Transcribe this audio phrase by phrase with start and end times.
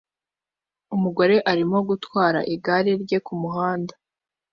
[0.95, 3.93] Umugore arimo gutwara igare rye kumuhanda